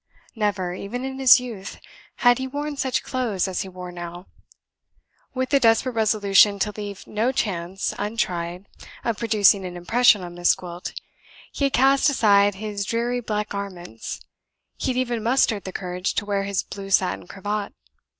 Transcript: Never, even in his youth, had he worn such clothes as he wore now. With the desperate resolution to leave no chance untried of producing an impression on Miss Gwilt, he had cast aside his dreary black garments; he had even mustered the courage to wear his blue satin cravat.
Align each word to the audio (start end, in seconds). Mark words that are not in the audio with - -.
Never, 0.35 0.73
even 0.73 1.05
in 1.05 1.19
his 1.19 1.39
youth, 1.39 1.79
had 2.25 2.39
he 2.39 2.47
worn 2.47 2.75
such 2.75 3.03
clothes 3.03 3.47
as 3.47 3.61
he 3.61 3.69
wore 3.69 3.91
now. 3.91 4.25
With 5.35 5.51
the 5.51 5.59
desperate 5.59 5.91
resolution 5.93 6.57
to 6.57 6.71
leave 6.71 7.05
no 7.05 7.31
chance 7.31 7.93
untried 7.99 8.65
of 9.03 9.19
producing 9.19 9.63
an 9.63 9.77
impression 9.77 10.23
on 10.23 10.33
Miss 10.33 10.55
Gwilt, 10.55 10.99
he 11.51 11.65
had 11.65 11.73
cast 11.73 12.09
aside 12.09 12.55
his 12.55 12.83
dreary 12.83 13.19
black 13.19 13.49
garments; 13.49 14.19
he 14.75 14.87
had 14.89 14.97
even 14.97 15.21
mustered 15.21 15.65
the 15.65 15.71
courage 15.71 16.15
to 16.15 16.25
wear 16.25 16.45
his 16.45 16.63
blue 16.63 16.89
satin 16.89 17.27
cravat. 17.27 17.71